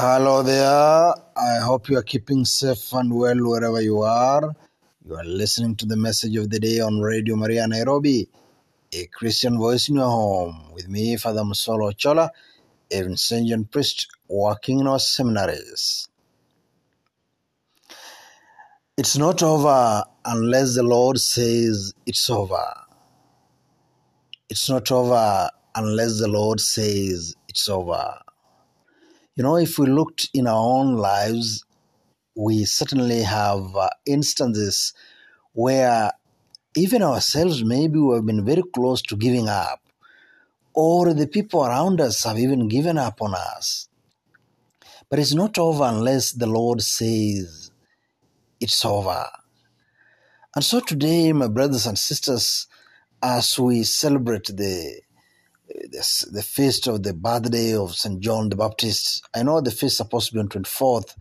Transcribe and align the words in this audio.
Hello 0.00 0.44
there. 0.44 1.12
I 1.36 1.58
hope 1.58 1.88
you 1.88 1.98
are 1.98 2.04
keeping 2.04 2.44
safe 2.44 2.92
and 2.92 3.12
well 3.12 3.36
wherever 3.40 3.80
you 3.80 4.02
are. 4.02 4.54
You 5.04 5.16
are 5.16 5.24
listening 5.24 5.74
to 5.74 5.86
the 5.86 5.96
message 5.96 6.36
of 6.36 6.50
the 6.50 6.60
day 6.60 6.78
on 6.78 7.00
Radio 7.00 7.34
Maria 7.34 7.66
Nairobi, 7.66 8.28
a 8.92 9.06
Christian 9.06 9.58
voice 9.58 9.88
in 9.88 9.96
your 9.96 10.08
home, 10.08 10.70
with 10.72 10.88
me, 10.88 11.16
Father 11.16 11.40
Musolo 11.42 11.90
Chola, 11.96 12.30
a 12.92 13.02
Vincentian 13.02 13.68
priest 13.68 14.06
working 14.28 14.78
in 14.78 14.86
our 14.86 15.00
seminaries. 15.00 16.06
It's 18.96 19.18
not 19.18 19.42
over 19.42 20.04
unless 20.24 20.76
the 20.76 20.84
Lord 20.84 21.18
says 21.18 21.92
it's 22.06 22.30
over. 22.30 22.72
It's 24.48 24.70
not 24.70 24.92
over 24.92 25.50
unless 25.74 26.20
the 26.20 26.28
Lord 26.28 26.60
says 26.60 27.34
it's 27.48 27.68
over. 27.68 28.20
You 29.38 29.44
know, 29.44 29.56
if 29.56 29.78
we 29.78 29.86
looked 29.86 30.30
in 30.34 30.48
our 30.48 30.80
own 30.80 30.96
lives, 30.96 31.64
we 32.34 32.64
certainly 32.64 33.22
have 33.22 33.76
uh, 33.76 33.88
instances 34.04 34.92
where 35.52 36.10
even 36.74 37.04
ourselves, 37.04 37.62
maybe 37.62 38.00
we 38.00 38.16
have 38.16 38.26
been 38.26 38.44
very 38.44 38.64
close 38.74 39.00
to 39.02 39.16
giving 39.16 39.48
up, 39.48 39.80
or 40.74 41.14
the 41.14 41.28
people 41.28 41.64
around 41.64 42.00
us 42.00 42.24
have 42.24 42.36
even 42.36 42.66
given 42.66 42.98
up 42.98 43.22
on 43.22 43.32
us. 43.32 43.88
But 45.08 45.20
it's 45.20 45.34
not 45.34 45.56
over 45.56 45.84
unless 45.84 46.32
the 46.32 46.48
Lord 46.48 46.82
says 46.82 47.70
it's 48.58 48.84
over. 48.84 49.24
And 50.56 50.64
so 50.64 50.80
today, 50.80 51.32
my 51.32 51.46
brothers 51.46 51.86
and 51.86 51.96
sisters, 51.96 52.66
as 53.22 53.56
we 53.56 53.84
celebrate 53.84 54.46
the 54.48 55.00
the, 55.68 56.26
the 56.32 56.42
feast 56.42 56.86
of 56.86 57.02
the 57.02 57.14
birthday 57.14 57.74
of 57.74 57.94
St. 57.94 58.20
John 58.20 58.48
the 58.48 58.56
Baptist. 58.56 59.26
I 59.34 59.42
know 59.42 59.60
the 59.60 59.70
feast 59.70 59.84
is 59.84 59.96
supposed 59.98 60.28
to 60.28 60.34
be 60.34 60.40
on 60.40 60.48
24th, 60.48 61.14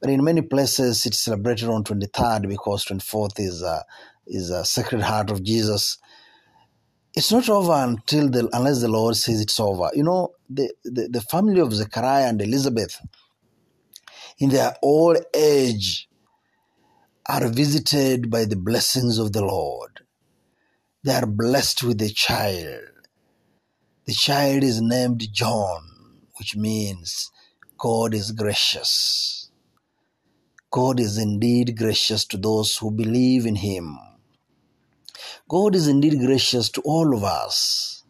but 0.00 0.10
in 0.10 0.24
many 0.24 0.42
places 0.42 1.04
it's 1.06 1.20
celebrated 1.20 1.68
on 1.68 1.84
23rd 1.84 2.48
because 2.48 2.84
24th 2.86 3.38
is 3.38 3.62
a, 3.62 3.84
is 4.26 4.50
a 4.50 4.64
Sacred 4.64 5.02
Heart 5.02 5.30
of 5.30 5.42
Jesus. 5.42 5.98
It's 7.14 7.30
not 7.30 7.48
over 7.50 7.72
until 7.72 8.30
the, 8.30 8.48
unless 8.52 8.80
the 8.80 8.88
Lord 8.88 9.16
says 9.16 9.40
it's 9.40 9.60
over. 9.60 9.90
You 9.94 10.04
know, 10.04 10.34
the, 10.48 10.72
the, 10.84 11.08
the 11.08 11.20
family 11.20 11.60
of 11.60 11.74
Zechariah 11.74 12.28
and 12.28 12.40
Elizabeth, 12.40 12.98
in 14.38 14.48
their 14.48 14.74
old 14.82 15.18
age, 15.34 16.08
are 17.28 17.48
visited 17.48 18.30
by 18.30 18.46
the 18.46 18.56
blessings 18.56 19.18
of 19.18 19.32
the 19.32 19.44
Lord. 19.44 20.00
They 21.04 21.12
are 21.12 21.26
blessed 21.26 21.82
with 21.82 22.00
a 22.00 22.08
child 22.08 22.91
the 24.06 24.14
child 24.14 24.64
is 24.64 24.82
named 24.82 25.28
John, 25.32 25.82
which 26.38 26.56
means 26.56 27.30
God 27.78 28.14
is 28.14 28.32
gracious. 28.32 29.50
God 30.70 31.00
is 31.00 31.18
indeed 31.18 31.76
gracious 31.78 32.24
to 32.26 32.36
those 32.38 32.76
who 32.78 32.90
believe 32.90 33.46
in 33.46 33.56
Him. 33.56 33.98
God 35.48 35.74
is 35.76 35.88
indeed 35.88 36.18
gracious 36.20 36.70
to 36.70 36.82
all 36.82 37.14
of 37.14 37.24
us. 37.24 38.04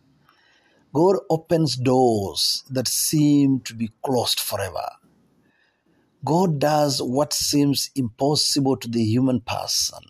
God 0.94 1.18
opens 1.30 1.76
doors 1.76 2.64
that 2.70 2.88
seem 2.88 3.60
to 3.60 3.74
be 3.74 3.90
closed 4.04 4.40
forever. 4.40 4.88
God 6.24 6.60
does 6.60 7.02
what 7.02 7.32
seems 7.32 7.90
impossible 7.96 8.76
to 8.78 8.88
the 8.88 9.04
human 9.04 9.40
person. 9.40 10.00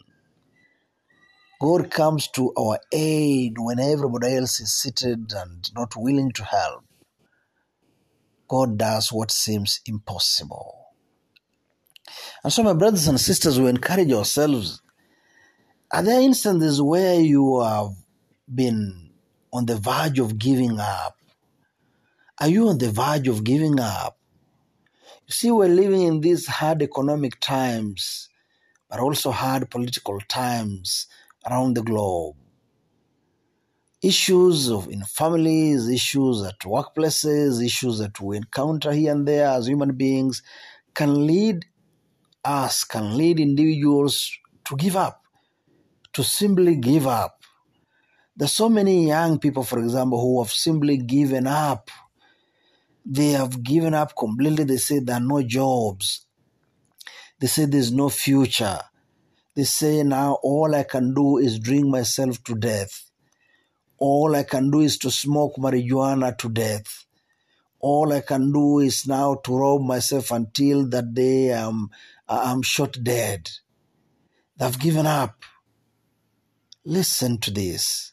God 1.62 1.92
comes 1.92 2.26
to 2.30 2.52
our 2.58 2.80
aid 2.92 3.54
when 3.56 3.78
everybody 3.78 4.34
else 4.34 4.58
is 4.58 4.74
seated 4.74 5.32
and 5.32 5.70
not 5.76 5.94
willing 5.94 6.32
to 6.32 6.42
help. 6.42 6.82
God 8.48 8.76
does 8.76 9.12
what 9.12 9.30
seems 9.30 9.80
impossible. 9.86 10.88
And 12.42 12.52
so, 12.52 12.64
my 12.64 12.72
brothers 12.72 13.06
and 13.06 13.20
sisters, 13.20 13.60
we 13.60 13.68
encourage 13.68 14.10
ourselves. 14.10 14.82
Are 15.92 16.02
there 16.02 16.20
instances 16.20 16.82
where 16.82 17.20
you 17.20 17.60
have 17.60 17.90
been 18.52 19.10
on 19.52 19.66
the 19.66 19.76
verge 19.76 20.18
of 20.18 20.38
giving 20.38 20.80
up? 20.80 21.16
Are 22.40 22.48
you 22.48 22.70
on 22.70 22.78
the 22.78 22.90
verge 22.90 23.28
of 23.28 23.44
giving 23.44 23.78
up? 23.78 24.18
You 25.28 25.32
see, 25.32 25.52
we're 25.52 25.68
living 25.68 26.02
in 26.02 26.22
these 26.22 26.48
hard 26.48 26.82
economic 26.82 27.38
times, 27.38 28.30
but 28.90 28.98
also 28.98 29.30
hard 29.30 29.70
political 29.70 30.18
times 30.22 31.06
around 31.48 31.74
the 31.74 31.82
globe. 31.82 32.36
Issues 34.02 34.70
of 34.70 34.88
in 34.88 35.04
families, 35.04 35.88
issues 35.88 36.42
at 36.44 36.58
workplaces, 36.60 37.64
issues 37.64 37.98
that 37.98 38.20
we 38.20 38.36
encounter 38.36 38.92
here 38.92 39.12
and 39.12 39.26
there 39.26 39.46
as 39.48 39.68
human 39.68 39.94
beings 39.94 40.42
can 40.94 41.26
lead 41.26 41.64
us, 42.44 42.84
can 42.84 43.16
lead 43.16 43.38
individuals 43.38 44.32
to 44.64 44.76
give 44.76 44.96
up, 44.96 45.22
to 46.12 46.24
simply 46.24 46.76
give 46.76 47.06
up. 47.06 47.42
There's 48.36 48.52
so 48.52 48.68
many 48.68 49.06
young 49.06 49.38
people, 49.38 49.62
for 49.62 49.78
example, 49.78 50.20
who 50.20 50.42
have 50.42 50.50
simply 50.52 50.96
given 50.96 51.46
up. 51.46 51.90
They 53.04 53.30
have 53.30 53.62
given 53.62 53.94
up 53.94 54.16
completely. 54.16 54.64
They 54.64 54.78
say 54.78 55.00
there 55.00 55.16
are 55.16 55.20
no 55.20 55.42
jobs. 55.42 56.26
They 57.38 57.46
say 57.46 57.66
there's 57.66 57.92
no 57.92 58.08
future. 58.08 58.80
They 59.54 59.64
say 59.64 60.02
now 60.02 60.38
all 60.42 60.74
I 60.74 60.84
can 60.84 61.12
do 61.12 61.36
is 61.36 61.58
drink 61.58 61.86
myself 61.86 62.42
to 62.44 62.54
death. 62.54 63.10
All 63.98 64.34
I 64.34 64.44
can 64.44 64.70
do 64.70 64.80
is 64.80 64.96
to 64.98 65.10
smoke 65.10 65.56
marijuana 65.56 66.36
to 66.38 66.48
death. 66.48 67.04
All 67.78 68.12
I 68.12 68.22
can 68.22 68.50
do 68.52 68.78
is 68.78 69.06
now 69.06 69.34
to 69.44 69.56
rob 69.56 69.82
myself 69.82 70.30
until 70.30 70.86
that 70.88 71.12
day 71.12 71.52
I'm, 71.52 71.90
I'm 72.28 72.62
shot 72.62 72.96
dead. 73.02 73.50
They've 74.56 74.78
given 74.78 75.06
up. 75.06 75.42
Listen 76.84 77.38
to 77.38 77.50
this. 77.50 78.12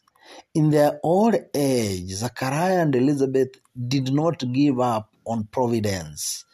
In 0.54 0.70
their 0.70 1.00
old 1.02 1.36
age, 1.54 2.10
Zachariah 2.10 2.82
and 2.82 2.94
Elizabeth 2.94 3.56
did 3.88 4.12
not 4.12 4.42
give 4.52 4.78
up 4.78 5.14
on 5.24 5.44
providence 5.44 6.44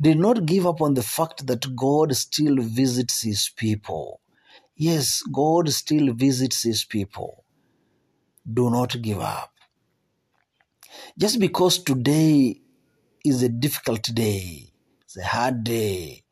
did 0.00 0.18
not 0.18 0.46
give 0.46 0.66
up 0.66 0.80
on 0.80 0.94
the 0.94 1.02
fact 1.02 1.46
that 1.46 1.74
God 1.76 2.14
still 2.16 2.56
visits 2.58 3.22
his 3.22 3.50
people. 3.56 4.20
Yes, 4.76 5.22
God 5.32 5.68
still 5.70 6.12
visits 6.12 6.62
his 6.64 6.84
people. 6.84 7.44
Do 8.52 8.70
not 8.70 9.00
give 9.00 9.20
up. 9.20 9.52
Just 11.16 11.38
because 11.38 11.82
today 11.82 12.60
is 13.24 13.42
a 13.42 13.48
difficult 13.48 14.02
day, 14.14 14.72
it's 15.02 15.16
a 15.16 15.24
hard 15.24 15.64
day, 15.64 16.24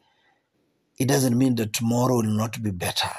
it 0.99 1.09
doesn't 1.09 1.39
mean 1.39 1.55
that 1.57 1.73
tomorrow 1.73 2.17
will 2.17 2.25
not 2.25 2.63
be 2.63 2.71
better. 2.71 3.11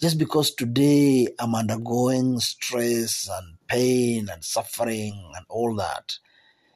Just 0.00 0.18
because 0.18 0.54
today 0.54 1.28
I'm 1.38 1.54
undergoing 1.54 2.38
stress 2.40 3.28
and 3.32 3.56
pain 3.68 4.28
and 4.30 4.44
suffering 4.44 5.32
and 5.34 5.46
all 5.48 5.74
that, 5.76 6.18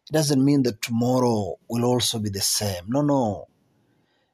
it 0.08 0.12
doesn't 0.12 0.44
mean 0.44 0.62
that 0.62 0.82
tomorrow 0.82 1.56
will 1.68 1.84
also 1.84 2.18
be 2.18 2.30
the 2.30 2.40
same. 2.40 2.84
No, 2.88 3.02
no. 3.02 3.48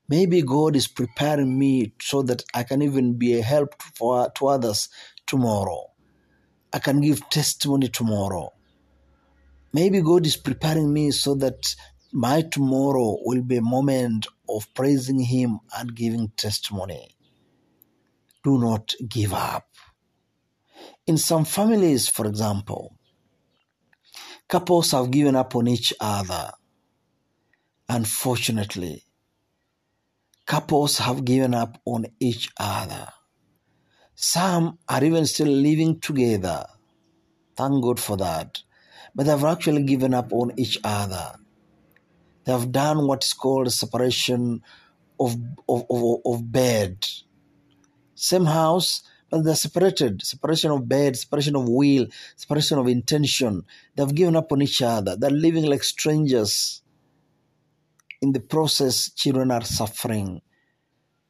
Maybe 0.08 0.42
God 0.42 0.76
is 0.76 0.86
preparing 0.86 1.58
me 1.58 1.94
so 2.00 2.22
that 2.22 2.44
I 2.54 2.62
can 2.62 2.82
even 2.82 3.14
be 3.18 3.38
a 3.38 3.42
help 3.42 3.82
for, 3.96 4.30
to 4.36 4.46
others 4.48 4.88
tomorrow. 5.26 5.86
I 6.72 6.78
can 6.78 7.00
give 7.00 7.28
testimony 7.30 7.88
tomorrow. 7.88 8.50
Maybe 9.72 10.02
God 10.02 10.26
is 10.26 10.36
preparing 10.36 10.92
me 10.92 11.10
so 11.10 11.34
that 11.36 11.74
my 12.12 12.42
tomorrow 12.42 13.18
will 13.24 13.42
be 13.42 13.56
a 13.56 13.62
moment 13.62 14.26
of 14.48 14.72
praising 14.74 15.20
Him 15.20 15.60
and 15.76 15.96
giving 15.96 16.30
testimony. 16.36 17.16
Do 18.44 18.58
not 18.58 18.94
give 19.08 19.34
up. 19.34 19.66
In 21.06 21.18
some 21.18 21.44
families, 21.44 22.08
for 22.08 22.26
example, 22.26 22.96
couples 24.48 24.92
have 24.92 25.10
given 25.10 25.36
up 25.36 25.54
on 25.56 25.68
each 25.68 25.92
other. 26.00 26.50
Unfortunately, 27.88 29.04
couples 30.46 30.98
have 30.98 31.24
given 31.24 31.54
up 31.54 31.80
on 31.84 32.06
each 32.20 32.50
other. 32.58 33.08
Some 34.14 34.78
are 34.88 35.02
even 35.04 35.26
still 35.26 35.48
living 35.48 36.00
together. 36.00 36.66
Thank 37.56 37.82
God 37.82 38.00
for 38.00 38.16
that. 38.16 38.62
But 39.14 39.26
they've 39.26 39.44
actually 39.44 39.82
given 39.84 40.14
up 40.14 40.32
on 40.32 40.52
each 40.56 40.78
other. 40.84 41.34
They 42.44 42.52
have 42.52 42.72
done 42.72 43.06
what 43.06 43.24
is 43.24 43.32
called 43.32 43.72
separation 43.72 44.62
of, 45.18 45.36
of, 45.68 45.84
of, 45.90 46.20
of 46.24 46.52
bed. 46.52 47.06
Same 48.14 48.44
house, 48.46 49.02
but 49.34 49.42
they're 49.42 49.56
separated. 49.56 50.22
Separation 50.22 50.70
of 50.70 50.88
bed, 50.88 51.16
separation 51.16 51.56
of 51.56 51.68
will, 51.68 52.06
separation 52.36 52.78
of 52.78 52.86
intention. 52.86 53.64
They've 53.96 54.14
given 54.14 54.36
up 54.36 54.52
on 54.52 54.62
each 54.62 54.80
other. 54.80 55.16
They're 55.16 55.28
living 55.28 55.64
like 55.64 55.82
strangers. 55.82 56.82
In 58.22 58.30
the 58.32 58.38
process, 58.38 59.10
children 59.10 59.50
are 59.50 59.64
suffering. 59.64 60.40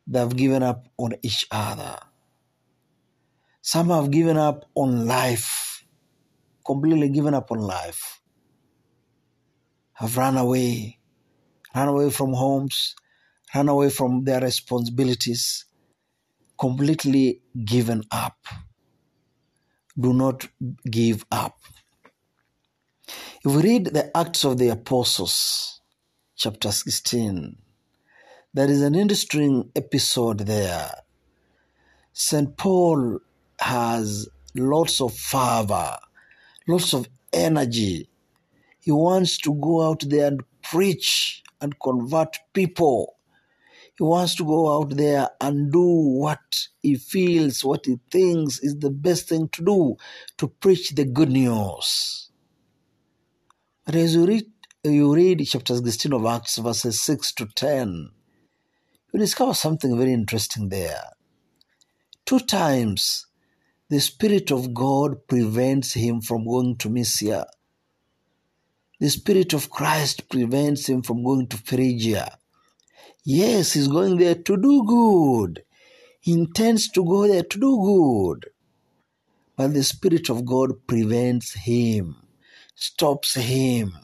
They've 0.06 0.36
given 0.36 0.62
up 0.62 0.86
on 0.98 1.14
each 1.22 1.46
other. 1.50 1.96
Some 3.62 3.88
have 3.88 4.10
given 4.10 4.36
up 4.36 4.66
on 4.74 5.06
life, 5.06 5.86
completely 6.62 7.08
given 7.08 7.32
up 7.32 7.50
on 7.50 7.60
life, 7.60 8.20
have 9.94 10.14
run 10.18 10.36
away, 10.36 10.98
run 11.74 11.88
away 11.88 12.10
from 12.10 12.34
homes, 12.34 12.96
run 13.54 13.70
away 13.70 13.88
from 13.88 14.24
their 14.24 14.42
responsibilities, 14.42 15.64
completely 16.64 17.42
given 17.62 18.02
up. 18.10 18.38
Do 20.00 20.14
not 20.14 20.48
give 20.90 21.26
up. 21.30 21.58
If 23.44 23.54
we 23.54 23.62
read 23.62 23.84
the 23.88 24.16
Acts 24.16 24.44
of 24.44 24.56
the 24.56 24.70
Apostles, 24.70 25.82
chapter 26.34 26.72
16, 26.72 27.58
there 28.54 28.70
is 28.70 28.80
an 28.80 28.94
interesting 28.94 29.72
episode 29.76 30.38
there. 30.38 30.90
St. 32.14 32.56
Paul 32.56 33.18
has 33.60 34.26
lots 34.54 35.02
of 35.02 35.14
fervor, 35.14 35.98
lots 36.66 36.94
of 36.94 37.10
energy. 37.30 38.08
He 38.80 38.90
wants 38.90 39.36
to 39.36 39.52
go 39.52 39.82
out 39.82 40.02
there 40.06 40.28
and 40.28 40.42
preach 40.62 41.42
and 41.60 41.78
convert 41.78 42.38
people. 42.54 43.13
He 43.96 44.02
wants 44.02 44.34
to 44.36 44.44
go 44.44 44.76
out 44.76 44.90
there 44.90 45.28
and 45.40 45.70
do 45.70 45.80
what 45.80 46.68
he 46.82 46.96
feels, 46.96 47.64
what 47.64 47.86
he 47.86 47.98
thinks 48.10 48.58
is 48.58 48.76
the 48.76 48.90
best 48.90 49.28
thing 49.28 49.48
to 49.50 49.64
do 49.64 49.96
to 50.38 50.48
preach 50.48 50.90
the 50.90 51.04
good 51.04 51.30
news. 51.30 52.30
But 53.86 53.94
as 53.94 54.14
you 54.14 54.26
read, 54.26 54.46
you 54.82 55.14
read 55.14 55.46
chapter 55.46 55.76
16 55.76 56.12
of 56.12 56.26
Acts, 56.26 56.58
verses 56.58 57.00
6 57.02 57.32
to 57.34 57.46
10, 57.46 58.10
you 59.12 59.20
discover 59.20 59.54
something 59.54 59.96
very 59.96 60.12
interesting 60.12 60.70
there. 60.70 61.10
Two 62.26 62.40
times 62.40 63.26
the 63.90 64.00
Spirit 64.00 64.50
of 64.50 64.74
God 64.74 65.28
prevents 65.28 65.92
him 65.92 66.20
from 66.20 66.44
going 66.44 66.76
to 66.78 66.90
Mysia. 66.90 67.46
The 68.98 69.10
Spirit 69.10 69.52
of 69.52 69.70
Christ 69.70 70.28
prevents 70.28 70.88
him 70.88 71.02
from 71.02 71.22
going 71.22 71.46
to 71.48 71.58
Phrygia. 71.58 72.38
Yes, 73.24 73.72
he's 73.72 73.88
going 73.88 74.18
there 74.18 74.34
to 74.34 74.56
do 74.56 74.84
good. 74.84 75.64
He 76.20 76.32
intends 76.32 76.88
to 76.90 77.04
go 77.04 77.26
there 77.26 77.42
to 77.42 77.58
do 77.58 77.82
good. 77.82 78.50
But 79.56 79.74
the 79.74 79.84
Spirit 79.84 80.28
of 80.30 80.44
God 80.44 80.86
prevents 80.86 81.54
him, 81.54 82.16
stops 82.74 83.34
him. 83.34 83.94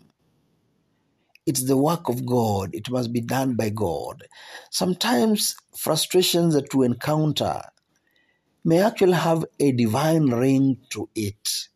It's 1.47 1.65
the 1.65 1.77
work 1.77 2.09
of 2.09 2.25
God. 2.25 2.71
It 2.75 2.91
must 2.91 3.13
be 3.13 3.21
done 3.21 3.57
by 3.57 3.71
God. 3.71 4.25
Sometimes 4.71 5.57
frustrations 5.77 6.55
that 6.55 6.75
we 6.75 6.87
encounter 6.87 7.63
may 8.65 8.81
actually 8.81 9.15
have 9.15 9.45
a 9.59 9.73
divine 9.73 10.31
ring 10.31 10.79
to 10.91 11.09
it. 11.15 11.69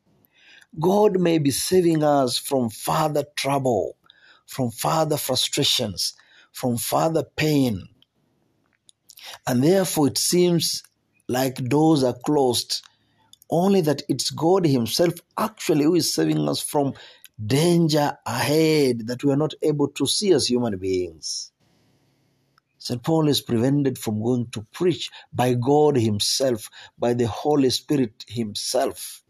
God 0.79 1.21
may 1.21 1.39
be 1.39 1.51
saving 1.51 2.05
us 2.05 2.39
from 2.39 2.71
further 2.71 3.25
trouble, 3.37 3.97
from 4.47 4.71
further 4.71 5.17
frustrations, 5.17 6.15
from 6.55 6.79
further 6.79 7.25
pain. 7.37 7.83
And 9.47 9.63
therefore, 9.63 10.07
it 10.07 10.19
seems 10.19 10.83
like 11.29 11.57
doors 11.57 12.05
are 12.05 12.17
closed, 12.25 12.83
only 13.51 13.81
that 13.83 14.03
it's 14.09 14.31
God 14.31 14.65
Himself 14.65 15.15
actually 15.37 15.85
who 15.85 15.97
is 15.97 16.15
saving 16.15 16.49
us 16.49 16.63
from 16.63 16.95
danger 17.45 18.17
ahead 18.25 19.09
that 19.09 19.25
we 19.25 19.33
are 19.33 19.37
not 19.37 19.55
able 19.63 19.89
to 19.89 20.07
see 20.07 20.33
as 20.33 20.47
human 20.47 20.79
beings. 20.79 21.51
St. 22.79 23.03
Paul 23.03 23.29
is 23.29 23.41
prevented 23.41 23.99
from 23.99 24.23
going 24.23 24.49
to 24.53 24.67
preach 24.73 25.11
by 25.33 25.55
God 25.55 25.97
Himself, 25.97 26.71
by 26.99 27.15
the 27.15 27.27
Holy 27.27 27.71
Spirit 27.71 28.25
Himself. 28.29 29.23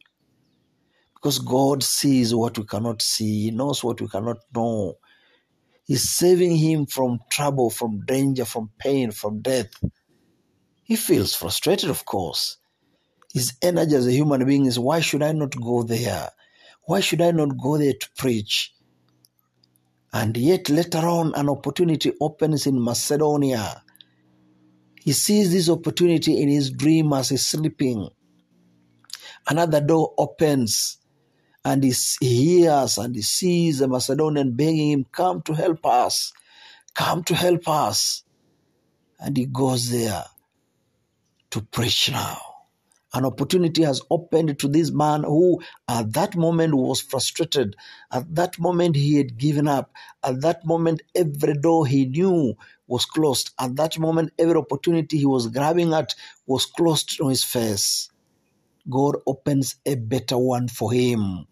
Because 1.14 1.38
God 1.38 1.82
sees 1.82 2.34
what 2.34 2.58
we 2.58 2.64
cannot 2.64 3.00
see, 3.00 3.44
He 3.44 3.50
knows 3.50 3.82
what 3.82 4.00
we 4.00 4.08
cannot 4.08 4.38
know. 4.54 4.98
He's 5.84 6.10
saving 6.10 6.56
him 6.56 6.86
from 6.86 7.20
trouble, 7.30 7.70
from 7.70 8.04
danger, 8.06 8.44
from 8.44 8.70
pain, 8.78 9.10
from 9.12 9.40
death. 9.42 9.68
He 10.82 10.96
feels 10.96 11.34
frustrated, 11.34 11.90
of 11.90 12.04
course. 12.04 12.56
His 13.32 13.54
energy 13.62 13.94
as 13.96 14.06
a 14.06 14.12
human 14.12 14.44
being 14.46 14.66
is 14.66 14.78
why 14.78 15.00
should 15.00 15.22
I 15.22 15.32
not 15.32 15.54
go 15.60 15.82
there? 15.82 16.30
Why 16.84 17.00
should 17.00 17.20
I 17.20 17.32
not 17.32 17.58
go 17.60 17.76
there 17.78 17.92
to 17.92 18.08
preach? 18.16 18.72
And 20.12 20.36
yet, 20.36 20.70
later 20.70 20.98
on, 20.98 21.34
an 21.34 21.48
opportunity 21.48 22.12
opens 22.20 22.66
in 22.66 22.82
Macedonia. 22.82 23.82
He 25.02 25.12
sees 25.12 25.52
this 25.52 25.68
opportunity 25.68 26.40
in 26.40 26.48
his 26.48 26.70
dream 26.70 27.12
as 27.12 27.30
he's 27.30 27.44
sleeping. 27.44 28.08
Another 29.48 29.80
door 29.80 30.14
opens 30.16 30.98
and 31.64 31.82
he 31.82 31.94
hears 32.20 32.98
and 32.98 33.14
he 33.14 33.22
sees 33.22 33.78
the 33.78 33.88
Macedonian 33.88 34.52
begging 34.52 34.90
him, 34.90 35.06
Come 35.10 35.40
to 35.42 35.54
help 35.54 35.84
us, 35.86 36.32
come 36.92 37.24
to 37.24 37.34
help 37.34 37.66
us. 37.68 38.22
And 39.18 39.36
he 39.36 39.46
goes 39.46 39.90
there 39.90 40.24
to 41.50 41.62
preach 41.62 42.10
now. 42.10 42.38
An 43.14 43.24
opportunity 43.24 43.82
has 43.84 44.02
opened 44.10 44.58
to 44.58 44.68
this 44.68 44.90
man 44.90 45.22
who, 45.22 45.62
at 45.88 46.12
that 46.14 46.36
moment, 46.36 46.74
was 46.74 47.00
frustrated. 47.00 47.76
At 48.10 48.34
that 48.34 48.58
moment, 48.58 48.96
he 48.96 49.16
had 49.16 49.38
given 49.38 49.68
up. 49.68 49.92
At 50.24 50.40
that 50.40 50.66
moment, 50.66 51.00
every 51.14 51.54
door 51.54 51.86
he 51.86 52.06
knew 52.06 52.54
was 52.88 53.06
closed. 53.06 53.52
At 53.58 53.76
that 53.76 54.00
moment, 54.00 54.32
every 54.36 54.56
opportunity 54.56 55.18
he 55.18 55.26
was 55.26 55.46
grabbing 55.46 55.94
at 55.94 56.14
was 56.46 56.66
closed 56.66 57.20
on 57.20 57.30
his 57.30 57.44
face. 57.44 58.10
God 58.90 59.16
opens 59.26 59.76
a 59.86 59.94
better 59.94 60.36
one 60.36 60.66
for 60.66 60.92
him 60.92 61.46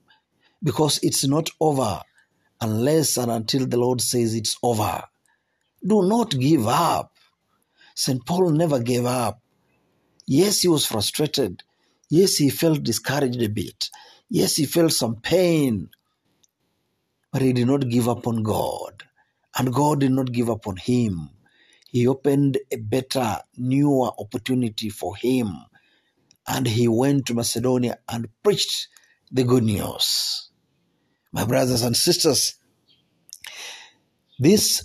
because 0.62 1.00
it's 1.02 1.26
not 1.26 1.50
over 1.60 2.00
unless 2.60 3.16
and 3.16 3.30
until 3.30 3.66
the 3.66 3.78
Lord 3.78 4.00
says 4.00 4.34
it's 4.34 4.56
over. 4.62 5.02
Do 5.84 6.02
not 6.08 6.30
give 6.30 6.66
up. 6.68 7.12
St. 7.94 8.24
Paul 8.24 8.50
never 8.50 8.80
gave 8.80 9.04
up. 9.04 9.40
Yes, 10.26 10.60
he 10.60 10.68
was 10.68 10.86
frustrated. 10.86 11.62
Yes, 12.08 12.36
he 12.36 12.50
felt 12.50 12.82
discouraged 12.84 13.42
a 13.42 13.48
bit. 13.48 13.90
Yes, 14.30 14.56
he 14.56 14.66
felt 14.66 14.92
some 14.92 15.16
pain. 15.16 15.90
But 17.32 17.42
he 17.42 17.52
did 17.52 17.66
not 17.66 17.88
give 17.88 18.08
up 18.08 18.26
on 18.26 18.42
God. 18.42 19.02
And 19.58 19.72
God 19.72 20.00
did 20.00 20.12
not 20.12 20.32
give 20.32 20.48
up 20.48 20.66
on 20.66 20.76
him. 20.76 21.30
He 21.90 22.06
opened 22.06 22.58
a 22.70 22.76
better, 22.76 23.38
newer 23.56 24.10
opportunity 24.18 24.88
for 24.88 25.16
him. 25.16 25.56
And 26.46 26.66
he 26.66 26.88
went 26.88 27.26
to 27.26 27.34
Macedonia 27.34 27.98
and 28.08 28.28
preached 28.42 28.88
the 29.30 29.44
good 29.44 29.64
news. 29.64 30.50
My 31.32 31.46
brothers 31.46 31.82
and 31.82 31.96
sisters, 31.96 32.56
this 34.38 34.84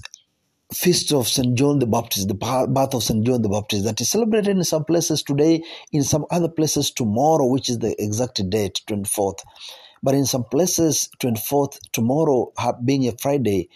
feast 0.74 1.12
of 1.12 1.28
St. 1.28 1.58
John 1.58 1.80
the 1.80 1.88
Baptist, 1.88 2.30
the 2.30 2.34
birth 2.34 2.94
of 2.94 3.04
St. 3.04 3.26
John 3.26 3.42
the 3.42 3.50
Baptist, 3.50 3.84
that 3.84 4.00
is 4.00 4.10
celebrated 4.10 4.56
in 4.56 4.64
some 4.64 4.86
places 4.86 5.24
today, 5.24 5.62
in 5.92 6.04
some 6.04 6.26
other 6.32 6.48
places 6.48 6.92
tomorrow, 6.92 7.46
which 7.48 7.70
is 7.70 7.80
the 7.80 8.02
exact 8.02 8.42
date, 8.50 8.82
24th. 8.88 9.40
But 10.02 10.16
in 10.16 10.26
some 10.26 10.46
places, 10.46 11.10
24th, 11.20 11.80
tomorrow 11.92 12.54
being 12.86 13.08
a 13.08 13.18
Friday, 13.18 13.70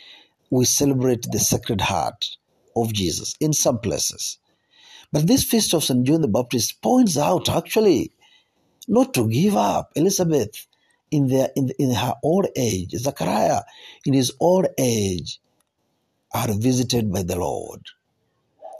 we 0.50 0.64
celebrate 0.64 1.28
the 1.30 1.40
Sacred 1.40 1.82
Heart 1.82 2.38
of 2.76 2.94
Jesus 2.94 3.36
in 3.42 3.52
some 3.52 3.80
places. 3.80 4.38
But 5.12 5.28
this 5.28 5.44
feast 5.44 5.74
of 5.74 5.84
St. 5.84 6.06
John 6.06 6.22
the 6.22 6.30
Baptist 6.30 6.82
points 6.82 7.18
out 7.18 7.50
actually 7.50 8.12
not 8.88 9.14
to 9.16 9.28
give 9.28 9.58
up. 9.58 9.92
Elizabeth, 9.96 10.68
in, 11.12 11.28
their, 11.28 11.50
in, 11.56 11.72
in 11.80 11.94
her 11.94 12.16
old 12.24 12.48
age, 12.56 12.92
Zachariah, 12.92 13.62
in 14.06 14.14
his 14.14 14.34
old 14.40 14.68
age, 14.80 15.40
are 16.34 16.54
visited 16.54 17.12
by 17.12 17.24
the 17.24 17.38
Lord. 17.38 17.82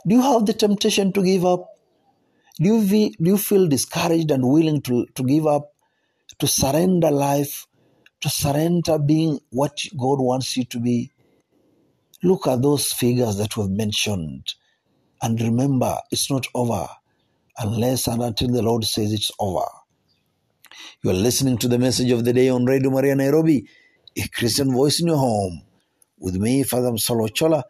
Do 0.06 0.16
you 0.16 0.22
have 0.22 0.46
the 0.46 0.54
temptation 0.54 1.12
to 1.12 1.22
give 1.22 1.44
up? 1.46 1.68
Do 2.58 2.66
you, 2.68 2.86
feel, 2.86 3.10
do 3.10 3.30
you 3.30 3.38
feel 3.38 3.68
discouraged 3.68 4.30
and 4.30 4.48
willing 4.48 4.82
to, 4.82 5.06
to 5.14 5.24
give 5.24 5.46
up, 5.46 5.72
to 6.38 6.46
surrender 6.46 7.10
life, 7.10 7.66
to 8.20 8.30
surrender 8.30 8.98
being 8.98 9.40
what 9.50 9.78
God 9.98 10.20
wants 10.20 10.56
you 10.56 10.64
to 10.66 10.80
be? 10.80 11.12
Look 12.22 12.46
at 12.46 12.62
those 12.62 12.92
figures 12.92 13.36
that 13.38 13.56
we've 13.56 13.70
mentioned 13.70 14.54
and 15.22 15.40
remember 15.40 15.96
it's 16.10 16.30
not 16.30 16.46
over 16.54 16.88
unless 17.58 18.06
and 18.08 18.22
until 18.22 18.48
the 18.48 18.62
Lord 18.62 18.84
says 18.84 19.12
it's 19.12 19.32
over. 19.38 19.66
You 21.04 21.10
are 21.10 21.14
listening 21.14 21.58
to 21.58 21.66
the 21.66 21.80
message 21.80 22.12
of 22.12 22.24
the 22.24 22.32
day 22.32 22.48
on 22.48 22.64
Radio 22.64 22.88
Maria 22.88 23.16
Nairobi, 23.16 23.66
a 24.16 24.28
Christian 24.28 24.72
voice 24.72 25.00
in 25.00 25.08
your 25.08 25.16
home. 25.16 25.62
With 26.16 26.36
me, 26.36 26.62
Father 26.62 26.92
Msolo 26.92 27.28
Chola, 27.34 27.64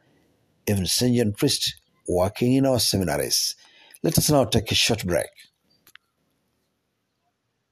a 0.69 0.73
Vincentian 0.73 1.35
priest 1.35 1.81
working 2.07 2.53
in 2.53 2.67
our 2.67 2.79
seminaries. 2.79 3.57
Let 4.03 4.19
us 4.19 4.31
now 4.31 4.45
take 4.45 4.71
a 4.71 4.75
short 4.75 5.07
break. 5.07 5.31